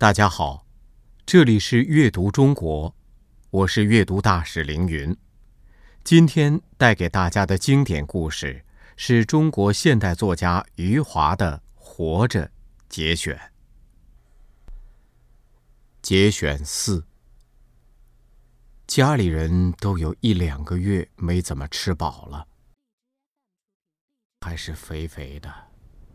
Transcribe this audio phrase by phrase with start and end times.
[0.00, 0.64] 大家好，
[1.26, 2.94] 这里是阅读中国，
[3.50, 5.16] 我是阅读大使凌云。
[6.04, 8.64] 今天带给大家的经典故事
[8.96, 12.46] 是中国现代作家余华的《活着》
[12.88, 13.36] 节选。
[16.00, 17.04] 节选四：
[18.86, 22.46] 家里人都有一两个月没怎么吃饱了，
[24.42, 25.52] 还是肥肥的。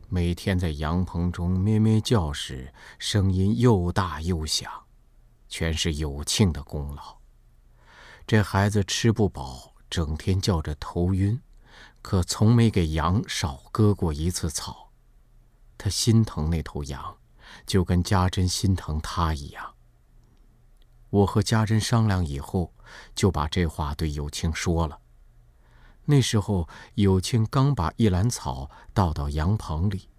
[0.10, 4.72] 每天在羊棚中咩咩叫时，声音又大又响，
[5.50, 7.18] 全是有庆的功劳。
[8.28, 11.42] 这孩子吃不饱，整天叫着头晕，
[12.02, 14.92] 可从没给羊少割过一次草。
[15.78, 17.18] 他心疼那头羊，
[17.66, 19.74] 就跟家珍心疼他一样。
[21.10, 22.74] 我和家珍商量以后，
[23.14, 25.00] 就把这话对有庆说了。
[26.06, 30.10] 那时候，有庆刚把一篮草倒到羊棚里，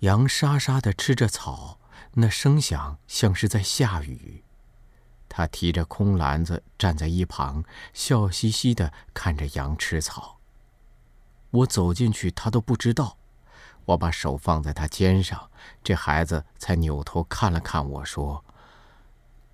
[0.00, 1.78] 羊沙沙的吃着草，
[2.12, 4.44] 那声响像是在下雨。
[5.28, 10.38] 他提着空篮子站在一旁，笑嘻嘻的看着羊吃草。
[11.50, 13.16] 我走进去，他都不知道。
[13.86, 15.50] 我把手放在他肩上，
[15.82, 18.44] 这孩子才扭头看了看我说：“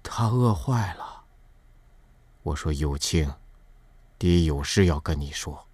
[0.03, 1.25] 他饿坏了。”
[2.45, 3.33] 我说：“有庆。”
[4.19, 5.67] 爹有事要跟你说。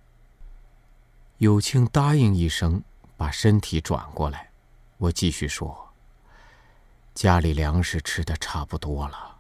[1.39, 2.83] 有庆答应一声，
[3.17, 4.51] 把身体转过来。
[4.99, 5.93] 我继续说
[7.15, 9.39] ：“家里粮食吃的差不多了，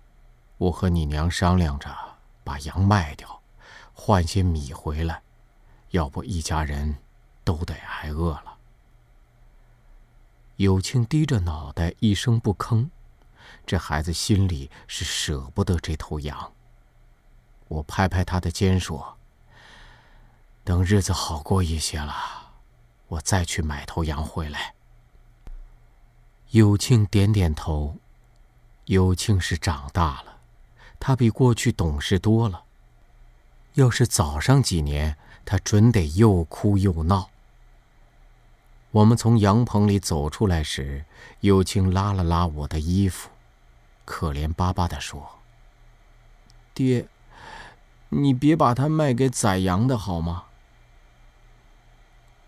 [0.58, 1.88] 我和你娘商量着
[2.42, 3.40] 把羊卖掉，
[3.92, 5.22] 换些米回来，
[5.90, 6.96] 要不一家人
[7.44, 8.58] 都得挨饿了。”
[10.56, 12.88] 有庆低着脑袋，一声不吭。
[13.66, 16.52] 这孩子心里是舍不得这头羊。
[17.68, 19.16] 我拍拍他的肩说
[20.62, 22.14] ：“等日子好过一些了，
[23.08, 24.74] 我再去买头羊回来。”
[26.50, 27.96] 有庆点点头。
[28.84, 30.40] 有庆是长大了，
[31.00, 32.64] 他比过去懂事多了。
[33.74, 35.16] 要是早上几年，
[35.46, 37.30] 他准得又哭又闹。
[38.90, 41.06] 我们从羊棚里走出来时，
[41.40, 43.30] 有庆拉了拉我的衣服，
[44.04, 45.38] 可怜巴巴的说
[46.74, 47.08] ：“爹。”
[48.16, 50.44] 你别把它卖给宰羊的好吗？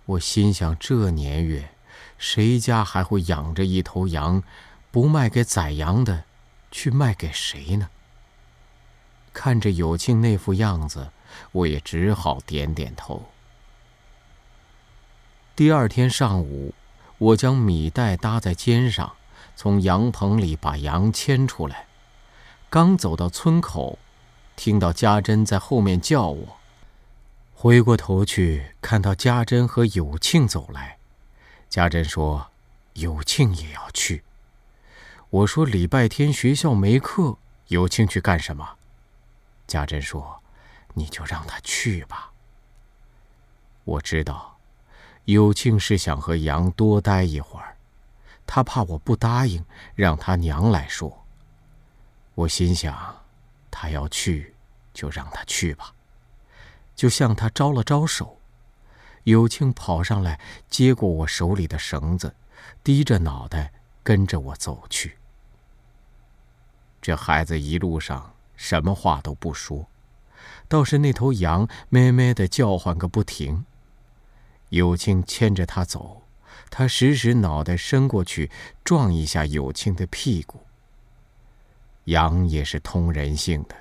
[0.05, 1.71] 我心想，这年月，
[2.17, 4.45] 谁家还会养着一头羊，
[4.93, 6.23] 不卖给宰羊的，
[6.71, 7.91] 去卖给谁呢？
[9.33, 11.11] 看着有庆那副样子，
[11.51, 13.25] 我也只好点点头。
[15.57, 16.75] 第二天上午，
[17.19, 19.15] 我将米袋搭在肩上，
[19.57, 21.87] 从羊棚里把羊牵出来，
[22.71, 23.99] 刚走到村口。
[24.57, 26.57] 听到家珍在后面叫我，
[27.55, 30.99] 回过头去看到家珍和有庆走来。
[31.69, 32.49] 家珍说
[32.95, 34.25] ：“有庆也要去。”
[35.29, 37.37] 我说：“礼拜天学校没课，
[37.69, 38.77] 有庆去干什么？”
[39.69, 40.43] 家珍说
[40.95, 42.33] ：“你就让他去吧。”
[43.85, 44.57] 我知道，
[45.27, 47.77] 有庆是想和杨多待一会儿，
[48.47, 51.25] 他怕我不答应，让他娘来说。
[52.35, 53.26] 我心想。
[53.79, 54.55] 他要去，
[54.95, 55.93] 就让他去吧。
[56.95, 58.41] 就向他招了招手，
[59.25, 62.35] 有庆跑上来接过我手里的绳子，
[62.83, 65.19] 低着脑袋跟着我走去。
[67.03, 69.87] 这孩子一路上什么话都不说，
[70.69, 73.67] 倒是那头羊咩咩的叫唤个不停。
[74.71, 76.23] 有庆牵着他走，
[76.71, 78.51] 他时时脑袋伸过去
[78.83, 80.66] 撞一下有庆的屁股。
[82.07, 83.77] 羊也是通人性的，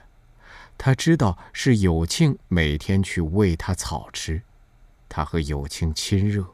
[0.78, 4.42] 他知道是有庆每天去喂它草吃，
[5.10, 6.46] 他和有庆亲热。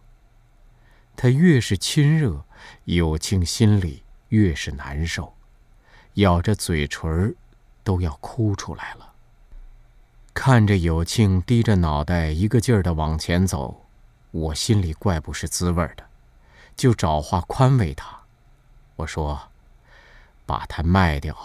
[1.16, 2.46] 他越是亲热，
[2.86, 5.34] 有庆心里越是难受，
[6.16, 7.36] 咬着嘴唇
[7.84, 9.14] 都要哭出来了。
[10.34, 13.86] 看着有庆低着脑袋一个劲儿的往前走，
[14.32, 16.06] 我心里怪不是滋味的，
[16.76, 18.22] 就找话宽慰他。
[18.96, 19.52] 我说
[20.46, 21.36] ：“把它卖掉。”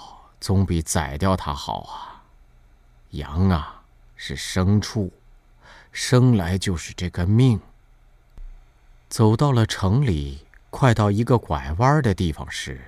[0.46, 2.22] 总比宰掉它好啊！
[3.10, 3.82] 羊啊，
[4.14, 5.12] 是牲畜，
[5.90, 7.58] 生来就是这个命。
[9.08, 12.80] 走到了城里，快到一个拐弯的地方时，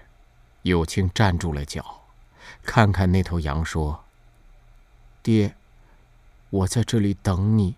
[0.63, 2.05] 有庆站住了脚，
[2.63, 4.05] 看看那头羊，说
[5.21, 5.57] ：“爹，
[6.51, 7.75] 我在这里等你。”